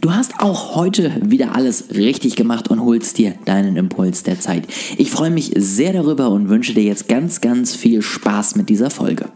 [0.00, 4.66] Du hast auch heute wieder alles richtig gemacht und holst dir deinen Impuls der Zeit.
[4.96, 8.88] Ich freue mich sehr darüber und wünsche dir jetzt ganz, ganz viel Spaß mit dieser
[8.88, 9.26] Folge.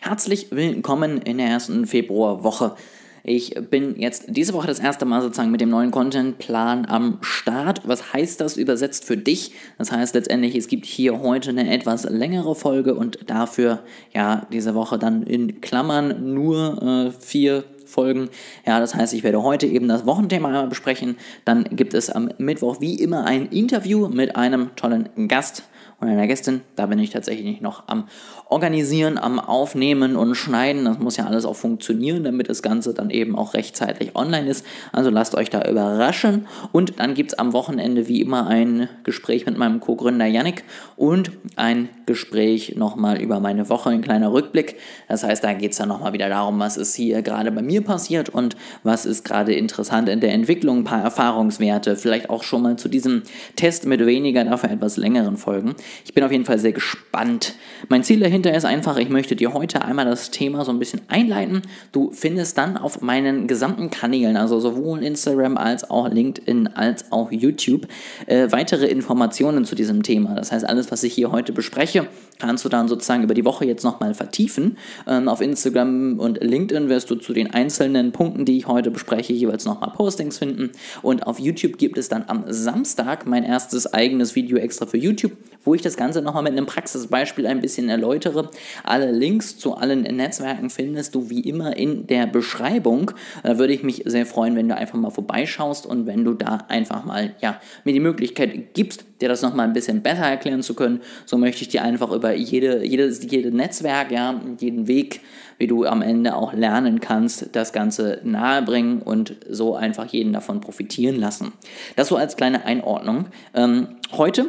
[0.00, 2.74] Herzlich willkommen in der ersten Februarwoche.
[3.22, 7.82] Ich bin jetzt diese Woche das erste Mal sozusagen mit dem neuen Contentplan am Start.
[7.84, 9.52] Was heißt das übersetzt für dich?
[9.78, 13.80] Das heißt letztendlich, es gibt hier heute eine etwas längere Folge und dafür
[14.12, 18.30] ja diese Woche dann in Klammern nur äh, vier Folgen.
[18.64, 21.16] Ja, das heißt, ich werde heute eben das Wochenthema besprechen.
[21.44, 25.64] Dann gibt es am Mittwoch wie immer ein Interview mit einem tollen Gast
[26.00, 26.62] und einer Gästin.
[26.76, 28.08] Da bin ich tatsächlich noch am
[28.48, 30.86] Organisieren, am Aufnehmen und Schneiden.
[30.86, 34.64] Das muss ja alles auch funktionieren, damit das Ganze dann eben auch rechtzeitig online ist.
[34.92, 36.46] Also lasst euch da überraschen.
[36.72, 40.64] Und dann gibt es am Wochenende wie immer ein Gespräch mit meinem Co-Gründer Yannick
[40.96, 44.76] und ein Gespräch nochmal über meine Woche, ein kleiner Rückblick.
[45.08, 47.82] Das heißt, da geht es dann nochmal wieder darum, was ist hier gerade bei mir
[47.82, 52.62] passiert und was ist gerade interessant in der Entwicklung, ein paar Erfahrungswerte, vielleicht auch schon
[52.62, 53.22] mal zu diesem
[53.54, 55.76] Test mit weniger, dafür etwas längeren Folgen.
[56.04, 57.54] Ich bin auf jeden Fall sehr gespannt.
[57.88, 61.02] Mein Ziel dahinter ist einfach, ich möchte dir heute einmal das Thema so ein bisschen
[61.06, 61.62] einleiten.
[61.92, 67.30] Du findest dann auf meinen gesamten Kanälen, also sowohl Instagram als auch LinkedIn als auch
[67.30, 67.86] YouTube,
[68.26, 70.34] äh, weitere Informationen zu diesem Thema.
[70.34, 71.99] Das heißt, alles, was ich hier heute bespreche,
[72.40, 74.78] kannst du dann sozusagen über die Woche jetzt nochmal vertiefen.
[75.06, 79.32] Ähm, auf Instagram und LinkedIn wirst du zu den einzelnen Punkten, die ich heute bespreche,
[79.32, 80.70] jeweils nochmal Postings finden.
[81.02, 85.32] Und auf YouTube gibt es dann am Samstag mein erstes eigenes Video extra für YouTube,
[85.64, 88.50] wo ich das Ganze nochmal mit einem Praxisbeispiel ein bisschen erläutere.
[88.84, 93.12] Alle Links zu allen Netzwerken findest du wie immer in der Beschreibung.
[93.42, 96.58] Da würde ich mich sehr freuen, wenn du einfach mal vorbeischaust und wenn du da
[96.68, 100.74] einfach mal ja, mir die Möglichkeit gibst, dir das nochmal ein bisschen besser erklären zu
[100.74, 101.00] können.
[101.26, 105.20] So möchte ich dir einfach über jede, jedes, jedes Netzwerk, ja, jeden Weg,
[105.58, 110.60] wie du am Ende auch lernen kannst, das Ganze nahebringen und so einfach jeden davon
[110.60, 111.52] profitieren lassen.
[111.96, 113.26] Das so als kleine Einordnung.
[113.54, 114.46] Ähm, heute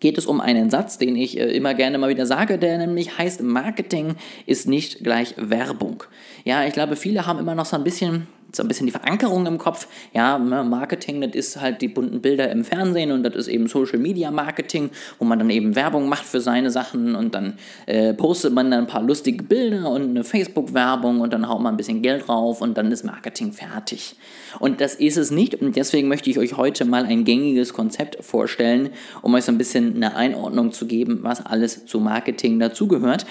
[0.00, 3.18] geht es um einen Satz, den ich äh, immer gerne mal wieder sage, der nämlich
[3.18, 4.16] heißt, Marketing
[4.46, 6.04] ist nicht gleich Werbung.
[6.44, 9.46] Ja, ich glaube, viele haben immer noch so ein bisschen so ein bisschen die Verankerung
[9.46, 9.88] im Kopf.
[10.14, 13.66] Ja, ne, Marketing, das ist halt die bunten Bilder im Fernsehen und das ist eben
[13.66, 18.14] Social Media Marketing, wo man dann eben Werbung macht für seine Sachen und dann äh,
[18.14, 21.76] postet man dann ein paar lustige Bilder und eine Facebook-Werbung und dann haut man ein
[21.76, 24.16] bisschen Geld drauf und dann ist Marketing fertig.
[24.58, 28.24] Und das ist es nicht und deswegen möchte ich euch heute mal ein gängiges Konzept
[28.24, 33.26] vorstellen, um euch so ein bisschen eine Einordnung zu geben, was alles zu Marketing dazugehört.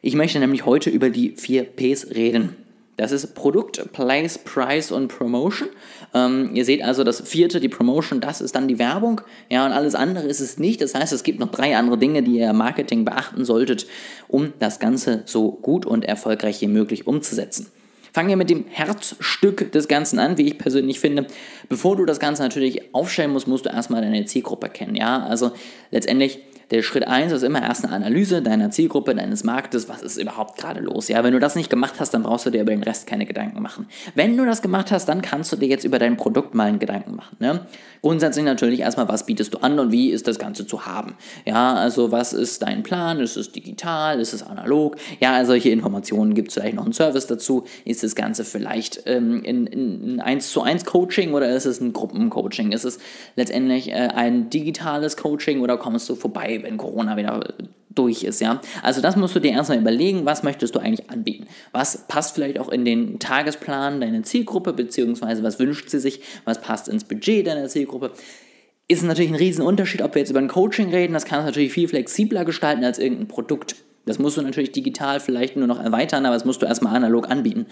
[0.00, 2.56] Ich möchte nämlich heute über die vier Ps reden.
[2.96, 5.68] Das ist Produkt, Place, Price und Promotion.
[6.12, 9.22] Ähm, ihr seht also das vierte, die Promotion, das ist dann die Werbung.
[9.48, 10.82] Ja, und alles andere ist es nicht.
[10.82, 13.86] Das heißt, es gibt noch drei andere Dinge, die ihr im Marketing beachten solltet,
[14.28, 17.68] um das Ganze so gut und erfolgreich wie möglich umzusetzen.
[18.12, 21.26] Fangen wir mit dem Herzstück des Ganzen an, wie ich persönlich finde.
[21.68, 24.96] Bevor du das Ganze natürlich aufstellen musst, musst du erstmal deine Zielgruppe kennen.
[24.96, 25.52] Ja, also
[25.92, 30.18] letztendlich der Schritt 1 ist immer erst eine Analyse deiner Zielgruppe, deines Marktes, was ist
[30.18, 31.08] überhaupt gerade los.
[31.08, 33.26] Ja, wenn du das nicht gemacht hast, dann brauchst du dir über den Rest keine
[33.26, 33.88] Gedanken machen.
[34.14, 36.78] Wenn du das gemacht hast, dann kannst du dir jetzt über dein Produkt mal einen
[36.78, 37.36] Gedanken machen.
[37.40, 37.66] Ne?
[38.02, 41.16] Grundsätzlich natürlich erstmal, was bietest du an und wie ist das Ganze zu haben.
[41.44, 43.18] Ja, also was ist dein Plan?
[43.18, 44.20] Ist es digital?
[44.20, 44.96] Ist es analog?
[45.18, 47.64] Ja, solche Informationen gibt es vielleicht noch einen Service dazu.
[47.84, 51.80] Ist das Ganze vielleicht ähm, in, in, in 1 zu 1 Coaching oder ist es
[51.80, 52.70] ein Gruppencoaching?
[52.70, 53.00] Ist es
[53.34, 57.54] letztendlich äh, ein digitales Coaching oder kommst du vorbei wenn Corona wieder
[57.92, 58.60] durch ist, ja.
[58.82, 61.46] Also das musst du dir erstmal überlegen, was möchtest du eigentlich anbieten?
[61.72, 66.60] Was passt vielleicht auch in den Tagesplan deiner Zielgruppe, beziehungsweise was wünscht sie sich, was
[66.60, 68.12] passt ins Budget deiner Zielgruppe?
[68.86, 71.72] Ist natürlich ein Riesenunterschied, ob wir jetzt über ein Coaching reden, das kann es natürlich
[71.72, 73.76] viel flexibler gestalten als irgendein Produkt.
[74.06, 77.30] Das musst du natürlich digital vielleicht nur noch erweitern, aber das musst du erstmal analog
[77.30, 77.66] anbieten.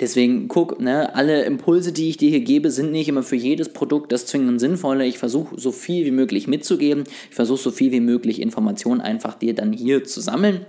[0.00, 3.72] Deswegen guck, ne, alle Impulse, die ich dir hier gebe, sind nicht immer für jedes
[3.72, 5.06] Produkt das zwingend sinnvolle.
[5.06, 7.04] Ich versuche so viel wie möglich mitzugeben.
[7.30, 10.66] Ich versuche so viel wie möglich Informationen einfach dir dann hier zu sammeln.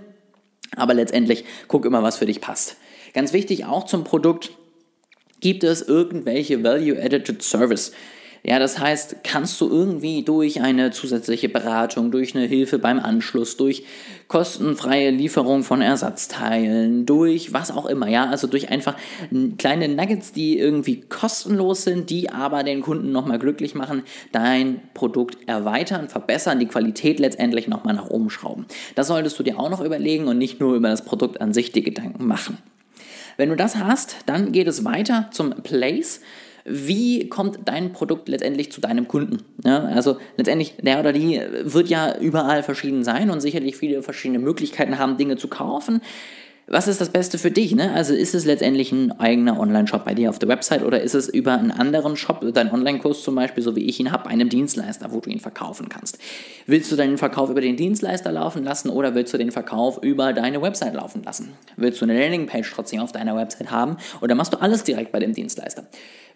[0.76, 2.76] Aber letztendlich guck immer, was für dich passt.
[3.14, 4.52] Ganz wichtig auch zum Produkt,
[5.40, 7.92] gibt es irgendwelche Value-Added Service?
[8.48, 13.56] Ja, das heißt, kannst du irgendwie durch eine zusätzliche Beratung, durch eine Hilfe beim Anschluss,
[13.56, 13.82] durch
[14.28, 18.94] kostenfreie Lieferung von Ersatzteilen, durch was auch immer, ja, also durch einfach
[19.58, 25.38] kleine Nuggets, die irgendwie kostenlos sind, die aber den Kunden nochmal glücklich machen, dein Produkt
[25.48, 28.66] erweitern, verbessern, die Qualität letztendlich nochmal nach oben schrauben.
[28.94, 31.72] Das solltest du dir auch noch überlegen und nicht nur über das Produkt an sich
[31.72, 32.58] die Gedanken machen.
[33.36, 36.20] Wenn du das hast, dann geht es weiter zum Place
[36.68, 39.42] wie kommt dein Produkt letztendlich zu deinem Kunden?
[39.64, 44.40] Ja, also letztendlich, der oder die wird ja überall verschieden sein und sicherlich viele verschiedene
[44.40, 46.00] Möglichkeiten haben, Dinge zu kaufen.
[46.68, 47.76] was ist das Beste für dich?
[47.76, 47.92] Ne?
[47.92, 51.28] Also ist es letztendlich ein eigener Online-Shop bei dir auf der Website oder ist es
[51.28, 55.12] über einen anderen Shop, dein Online-Kurs zum Beispiel, so wie ich ihn habe, einem Dienstleister,
[55.12, 56.18] wo du ihn verkaufen kannst?
[56.66, 60.32] Willst du deinen Verkauf über den Dienstleister laufen lassen oder willst du den Verkauf über
[60.32, 61.52] deine Website laufen lassen?
[61.76, 65.20] Willst du eine Landingpage trotzdem auf deiner Website haben oder machst du alles direkt bei
[65.20, 65.86] dem Dienstleister?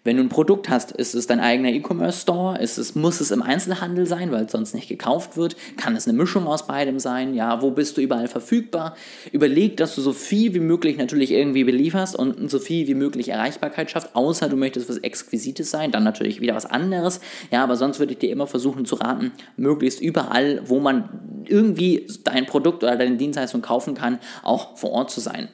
[0.03, 2.57] Wenn du ein Produkt hast, ist es dein eigener E-Commerce-Store?
[2.57, 5.55] Ist es, muss es im Einzelhandel sein, weil es sonst nicht gekauft wird?
[5.77, 7.35] Kann es eine Mischung aus beidem sein?
[7.35, 8.95] Ja, wo bist du überall verfügbar?
[9.31, 13.29] Überleg, dass du so viel wie möglich natürlich irgendwie belieferst und so viel wie möglich
[13.29, 17.21] Erreichbarkeit schaffst, außer du möchtest was Exquisites sein, dann natürlich wieder was anderes.
[17.51, 21.09] Ja, aber sonst würde ich dir immer versuchen zu raten, möglichst überall, wo man
[21.45, 25.49] irgendwie dein Produkt oder deine Dienstleistung kaufen kann, auch vor Ort zu sein.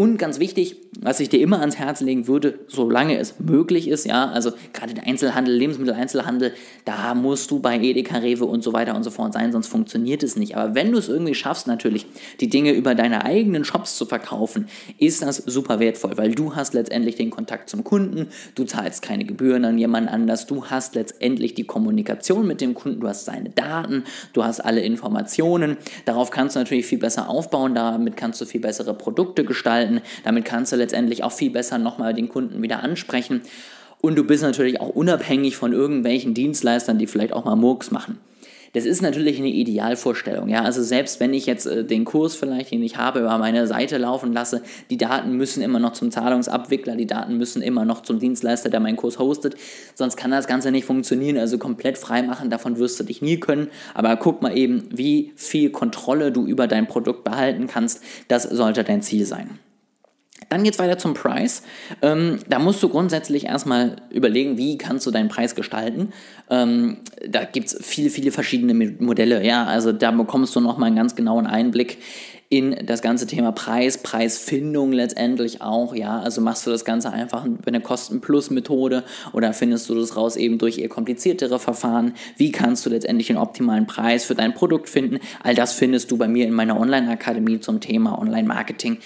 [0.00, 4.06] Und ganz wichtig, was ich dir immer ans Herz legen würde, solange es möglich ist,
[4.06, 6.54] ja, also gerade der Einzelhandel, Lebensmitteleinzelhandel,
[6.86, 10.22] da musst du bei Edeka, Rewe und so weiter und so fort sein, sonst funktioniert
[10.22, 10.56] es nicht.
[10.56, 12.06] Aber wenn du es irgendwie schaffst, natürlich
[12.40, 16.72] die Dinge über deine eigenen Shops zu verkaufen, ist das super wertvoll, weil du hast
[16.72, 21.54] letztendlich den Kontakt zum Kunden, du zahlst keine Gebühren an jemand anders, du hast letztendlich
[21.54, 25.76] die Kommunikation mit dem Kunden, du hast seine Daten, du hast alle Informationen.
[26.06, 30.00] Darauf kannst du natürlich viel besser aufbauen, damit kannst du viel bessere Produkte gestalten gestalten.
[30.24, 33.42] Damit kannst du letztendlich auch viel besser nochmal den Kunden wieder ansprechen.
[34.00, 38.18] Und du bist natürlich auch unabhängig von irgendwelchen Dienstleistern, die vielleicht auch mal Murks machen.
[38.72, 40.48] Das ist natürlich eine Idealvorstellung.
[40.48, 40.62] Ja?
[40.62, 43.98] Also selbst wenn ich jetzt äh, den Kurs vielleicht, den ich habe, über meine Seite
[43.98, 48.20] laufen lasse, die Daten müssen immer noch zum Zahlungsabwickler, die Daten müssen immer noch zum
[48.20, 49.56] Dienstleister, der meinen Kurs hostet.
[49.94, 51.36] Sonst kann das Ganze nicht funktionieren.
[51.36, 53.68] Also komplett frei machen, davon wirst du dich nie können.
[53.92, 58.02] Aber guck mal eben, wie viel Kontrolle du über dein Produkt behalten kannst.
[58.28, 59.58] Das sollte dein Ziel sein.
[60.50, 61.62] Dann geht es weiter zum Preis.
[62.02, 66.12] Ähm, da musst du grundsätzlich erstmal überlegen, wie kannst du deinen Preis gestalten.
[66.50, 69.46] Ähm, da gibt es viele, viele verschiedene Modelle.
[69.46, 71.98] Ja, also da bekommst du nochmal einen ganz genauen Einblick
[72.52, 77.44] in das ganze Thema Preis, Preisfindung letztendlich auch, ja, also machst du das Ganze einfach
[77.44, 82.84] über eine Kosten-Plus-Methode oder findest du das raus eben durch eher kompliziertere Verfahren, wie kannst
[82.84, 86.44] du letztendlich den optimalen Preis für dein Produkt finden, all das findest du bei mir
[86.44, 88.98] in meiner Online-Akademie zum Thema Online-Marketing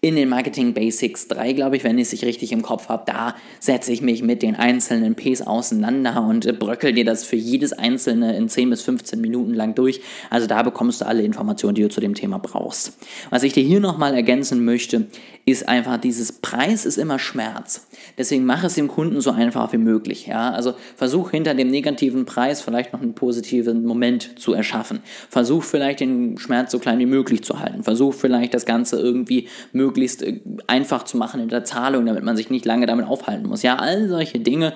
[0.00, 3.34] in den Marketing Basics 3, glaube ich, wenn ich es richtig im Kopf habe, da
[3.60, 7.72] setze ich mich mit den einzelnen Ps auseinander und äh, bröckel dir das für jedes
[7.72, 10.00] einzelne in 10 bis 15 Minuten lang durch.
[10.30, 12.98] Also da bekommst du alle Informationen, die du zu dem Thema brauchst.
[13.30, 15.06] Was ich dir hier nochmal ergänzen möchte,
[15.46, 17.86] ist einfach dieses Preis ist immer Schmerz.
[18.18, 20.26] Deswegen mach es dem Kunden so einfach wie möglich.
[20.26, 20.50] Ja?
[20.50, 25.00] Also versuch hinter dem negativen Preis vielleicht noch einen positiven Moment zu erschaffen.
[25.30, 27.84] Versuch vielleicht den Schmerz so klein wie möglich zu halten.
[27.84, 29.48] Versuch vielleicht das Ganze irgendwie
[29.96, 33.48] möglichst äh, einfach zu machen in der Zahlung, damit man sich nicht lange damit aufhalten
[33.48, 33.62] muss.
[33.62, 34.74] Ja, all solche Dinge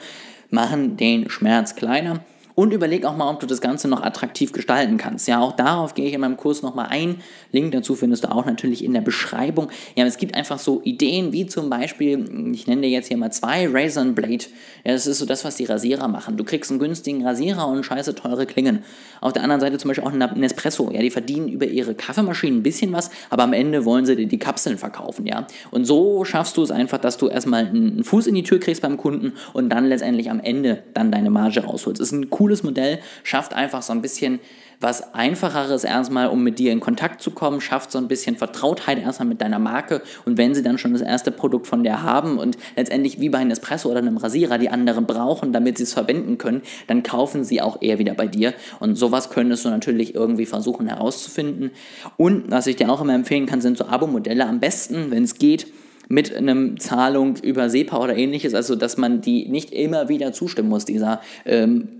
[0.51, 2.21] machen den Schmerz kleiner
[2.61, 5.27] und überleg auch mal, ob du das Ganze noch attraktiv gestalten kannst.
[5.27, 7.23] Ja, auch darauf gehe ich in meinem Kurs nochmal ein.
[7.53, 9.69] Link dazu findest du auch natürlich in der Beschreibung.
[9.97, 13.33] Ja, es gibt einfach so Ideen wie zum Beispiel, ich nenne dir jetzt hier mal
[13.33, 14.45] zwei Razor Blade.
[14.85, 16.37] Ja, das ist so das, was die Rasierer machen.
[16.37, 18.85] Du kriegst einen günstigen Rasierer und scheiße teure Klingen.
[19.23, 20.91] Auf der anderen Seite zum Beispiel auch ein Nespresso.
[20.93, 24.27] Ja, die verdienen über ihre Kaffeemaschinen ein bisschen was, aber am Ende wollen sie dir
[24.27, 25.27] die Kapseln verkaufen.
[25.27, 28.61] Ja, und so schaffst du es einfach, dass du erstmal einen Fuß in die Tür
[28.61, 32.01] kriegst beim Kunden und dann letztendlich am Ende dann deine Marge rausholst.
[32.01, 34.41] Das ist ein cooles Modell, schafft einfach so ein bisschen
[34.83, 38.99] was Einfacheres erstmal, um mit dir in Kontakt zu kommen, schafft so ein bisschen Vertrautheit
[38.99, 40.01] erstmal mit deiner Marke.
[40.25, 43.39] Und wenn sie dann schon das erste Produkt von dir haben und letztendlich wie bei
[43.39, 47.45] einem Espresso oder einem Rasierer die anderen brauchen, damit sie es verwenden können, dann kaufen
[47.45, 48.55] sie auch eher wieder bei dir.
[48.81, 51.73] Und sowas könntest du natürlich irgendwie versuchen herauszufinden.
[52.17, 55.35] Und was ich dir auch immer empfehlen kann, sind so Abo-Modelle am besten, wenn es
[55.35, 55.67] geht,
[56.09, 60.69] mit einem Zahlung über SEPA oder ähnliches, also dass man die nicht immer wieder zustimmen
[60.69, 62.00] muss, dieser ähm,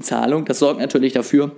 [0.00, 0.44] Zahlung.
[0.44, 1.52] Das sorgt natürlich dafür,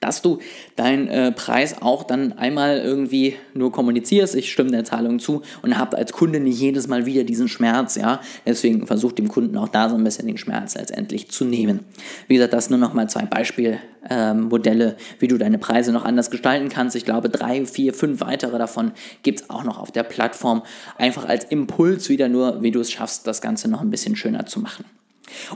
[0.00, 0.38] dass du
[0.76, 5.78] deinen äh, Preis auch dann einmal irgendwie nur kommunizierst, ich stimme der Zahlung zu und
[5.78, 8.20] habe als Kunde nicht jedes Mal wieder diesen Schmerz, ja.
[8.46, 11.80] Deswegen versucht dem Kunden auch da so ein bisschen den Schmerz letztendlich zu nehmen.
[12.28, 16.30] Wie gesagt, das nur noch mal zwei Beispielmodelle, ähm, wie du deine Preise noch anders
[16.30, 16.96] gestalten kannst.
[16.96, 20.62] Ich glaube, drei, vier, fünf weitere davon gibt es auch noch auf der Plattform.
[20.96, 24.46] Einfach als Impuls wieder nur, wie du es schaffst, das Ganze noch ein bisschen schöner
[24.46, 24.84] zu machen.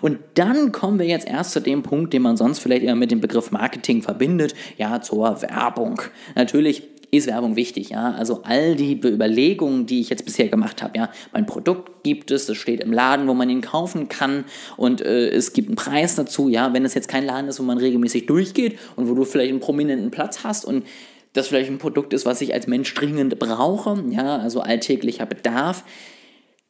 [0.01, 3.11] Und dann kommen wir jetzt erst zu dem Punkt, den man sonst vielleicht eher mit
[3.11, 6.01] dem Begriff Marketing verbindet, ja, zur Werbung.
[6.35, 6.83] Natürlich
[7.17, 8.13] ist Werbung wichtig, ja.
[8.13, 12.49] Also all die Überlegungen, die ich jetzt bisher gemacht habe, ja, mein Produkt gibt es,
[12.49, 14.45] es steht im Laden, wo man ihn kaufen kann
[14.77, 16.73] und äh, es gibt einen Preis dazu, ja.
[16.73, 19.61] Wenn es jetzt kein Laden ist, wo man regelmäßig durchgeht und wo du vielleicht einen
[19.61, 20.85] prominenten Platz hast und
[21.33, 25.85] das vielleicht ein Produkt ist, was ich als Mensch dringend brauche, ja, also alltäglicher Bedarf,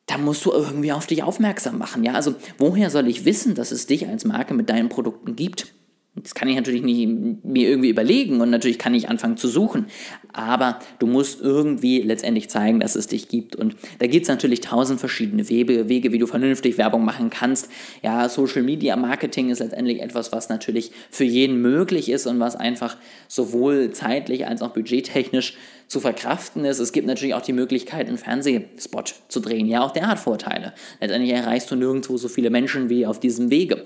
[0.07, 2.05] da musst du irgendwie auf dich aufmerksam machen.
[2.05, 5.73] Ja, also woher soll ich wissen, dass es dich als Marke mit deinen Produkten gibt?
[6.17, 7.09] Das kann ich natürlich nicht
[7.45, 9.87] mir irgendwie überlegen und natürlich kann ich anfangen zu suchen.
[10.33, 13.57] Aber du musst irgendwie letztendlich zeigen, dass es dich gibt.
[13.57, 17.69] Und da gibt es natürlich tausend verschiedene Wege, Wege, wie du vernünftig Werbung machen kannst.
[18.03, 22.55] Ja, Social Media Marketing ist letztendlich etwas, was natürlich für jeden möglich ist und was
[22.55, 25.57] einfach sowohl zeitlich als auch budgettechnisch
[25.89, 26.79] zu verkraften ist.
[26.79, 29.67] Es gibt natürlich auch die Möglichkeit, einen Fernsehspot zu drehen.
[29.67, 30.75] Ja, auch der hat Vorteile.
[31.01, 33.85] Letztendlich erreichst du nirgendwo so viele Menschen wie auf diesem Wege.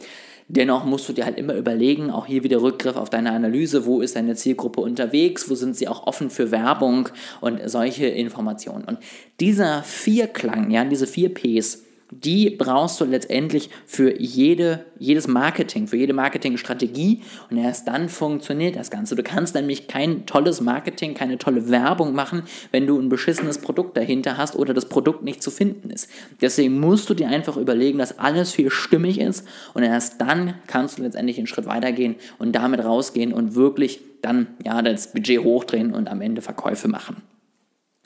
[0.50, 4.00] Dennoch musst du dir halt immer überlegen, auch hier wieder Rückgriff auf deine Analyse, wo
[4.00, 7.10] ist deine Zielgruppe unterwegs, wo sind sie auch offen für Werbung
[7.42, 8.84] und solche Informationen.
[8.84, 8.98] Und
[9.40, 15.96] dieser Vierklang, ja, diese vier Ps, die brauchst du letztendlich für jede, jedes Marketing, für
[15.96, 19.14] jede Marketingstrategie und erst dann funktioniert das Ganze.
[19.14, 23.96] Du kannst nämlich kein tolles Marketing, keine tolle Werbung machen, wenn du ein beschissenes Produkt
[23.96, 26.08] dahinter hast oder das Produkt nicht zu finden ist.
[26.40, 30.98] Deswegen musst du dir einfach überlegen, dass alles viel stimmig ist und erst dann kannst
[30.98, 35.94] du letztendlich einen Schritt weitergehen und damit rausgehen und wirklich dann ja das Budget hochdrehen
[35.94, 37.22] und am Ende Verkäufe machen.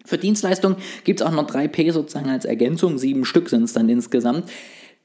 [0.05, 3.89] Für Dienstleistungen gibt es auch noch 3P sozusagen als Ergänzung, sieben Stück sind es dann
[3.89, 4.51] insgesamt.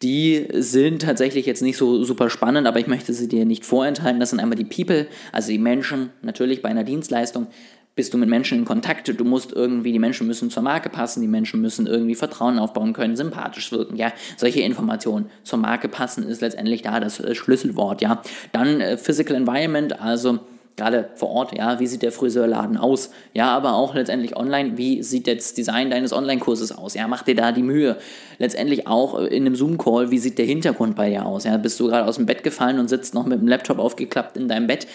[0.03, 4.19] Die sind tatsächlich jetzt nicht so super spannend, aber ich möchte sie dir nicht vorenthalten.
[4.19, 6.11] Das sind einmal die People, also die Menschen.
[6.21, 7.47] Natürlich bei einer Dienstleistung
[7.95, 9.11] bist du mit Menschen in Kontakt.
[9.19, 12.93] Du musst irgendwie, die Menschen müssen zur Marke passen, die Menschen müssen irgendwie Vertrauen aufbauen
[12.93, 13.95] können, sympathisch wirken.
[13.95, 18.01] Ja, solche Informationen zur Marke passen ist letztendlich da das äh, Schlüsselwort.
[18.01, 20.39] Ja, dann äh, Physical Environment, also
[20.77, 23.09] gerade vor Ort, ja, wie sieht der Friseurladen aus?
[23.33, 26.93] Ja, aber auch letztendlich online, wie sieht das Design deines Online-Kurses aus?
[26.93, 27.97] Ja, mach dir da die Mühe.
[28.37, 31.43] Letztendlich auch in einem Zoom-Call, wie sieht der Hintergrund bei dir aus?
[31.43, 34.37] Ja, bist du gerade aus dem Bett gefallen und sitzt noch mit dem Laptop aufgeklappt
[34.37, 34.87] in deinem Bett?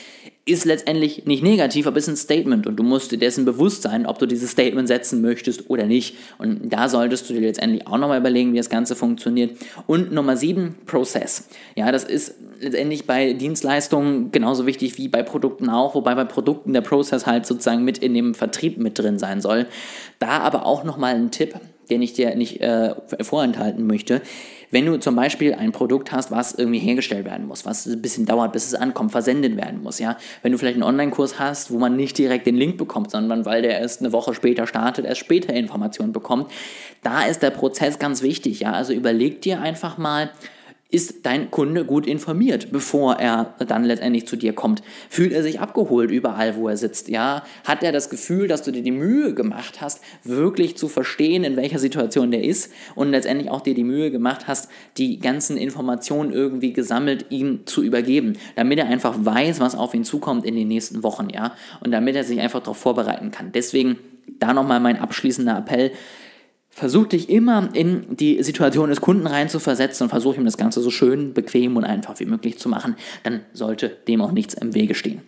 [0.45, 4.07] Ist letztendlich nicht negativ, aber ist ein Statement und du musst dir dessen bewusst sein,
[4.07, 6.17] ob du dieses Statement setzen möchtest oder nicht.
[6.39, 9.57] Und da solltest du dir letztendlich auch nochmal überlegen, wie das Ganze funktioniert.
[9.87, 11.49] Und Nummer sieben, Prozess.
[11.77, 16.73] Ja, das ist letztendlich bei Dienstleistungen genauso wichtig wie bei Produkten auch, wobei bei Produkten
[16.73, 19.67] der Prozess halt sozusagen mit in dem Vertrieb mit drin sein soll.
[20.19, 21.55] Da aber auch nochmal ein Tipp,
[21.91, 24.23] den ich dir nicht äh, vorenthalten möchte.
[24.71, 28.25] Wenn du zum Beispiel ein Produkt hast, was irgendwie hergestellt werden muss, was ein bisschen
[28.25, 30.17] dauert, bis es ankommt, versendet werden muss, ja.
[30.43, 33.61] Wenn du vielleicht einen Online-Kurs hast, wo man nicht direkt den Link bekommt, sondern weil
[33.61, 36.51] der erst eine Woche später startet, erst später Informationen bekommt,
[37.03, 38.73] da ist der Prozess ganz wichtig, ja.
[38.73, 40.31] Also überleg dir einfach mal,
[40.93, 44.83] ist dein Kunde gut informiert, bevor er dann letztendlich zu dir kommt?
[45.09, 47.09] Fühlt er sich abgeholt überall, wo er sitzt?
[47.09, 51.45] Ja, hat er das Gefühl, dass du dir die Mühe gemacht hast, wirklich zu verstehen,
[51.45, 54.69] in welcher Situation der ist und letztendlich auch dir die Mühe gemacht hast,
[54.99, 60.05] die ganzen Informationen irgendwie gesammelt ihm zu übergeben, damit er einfach weiß, was auf ihn
[60.05, 63.51] zukommt in den nächsten Wochen, ja, und damit er sich einfach darauf vorbereiten kann.
[63.53, 63.99] Deswegen
[64.39, 65.93] da nochmal mein abschließender Appell
[66.75, 70.91] Versuch dich immer in die Situation des Kunden reinzuversetzen und versuch ihm das Ganze so
[70.91, 72.97] schön, bequem und einfach wie möglich zu machen.
[73.25, 75.21] Dann sollte dem auch nichts im Wege stehen.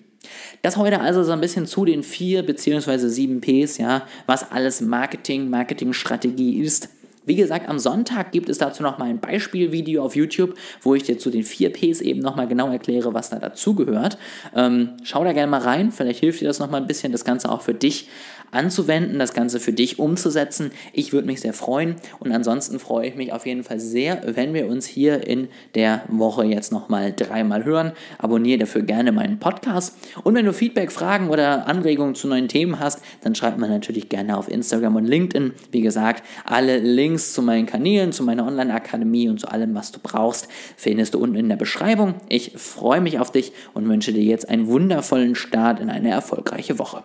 [0.62, 4.80] Das heute also so ein bisschen zu den vier beziehungsweise sieben Ps, ja, was alles
[4.80, 6.88] Marketing, Marketingstrategie ist.
[7.26, 11.18] Wie gesagt, am Sonntag gibt es dazu nochmal ein Beispielvideo auf YouTube, wo ich dir
[11.18, 14.18] zu den vier Ps eben nochmal genau erkläre, was da dazugehört.
[14.54, 17.50] Ähm, schau da gerne mal rein, vielleicht hilft dir das nochmal ein bisschen, das Ganze
[17.50, 18.08] auch für dich
[18.50, 20.70] anzuwenden, das Ganze für dich umzusetzen.
[20.92, 24.54] Ich würde mich sehr freuen und ansonsten freue ich mich auf jeden Fall sehr, wenn
[24.54, 27.92] wir uns hier in der Woche jetzt nochmal dreimal hören.
[28.18, 32.78] Abonniere dafür gerne meinen Podcast und wenn du Feedback, Fragen oder Anregungen zu neuen Themen
[32.80, 35.52] hast, dann schreib mir natürlich gerne auf Instagram und LinkedIn.
[35.72, 39.98] Wie gesagt, alle Links zu meinen Kanälen, zu meiner Online-Akademie und zu allem, was du
[40.02, 42.14] brauchst, findest du unten in der Beschreibung.
[42.28, 46.78] Ich freue mich auf dich und wünsche dir jetzt einen wundervollen Start in eine erfolgreiche
[46.78, 47.04] Woche.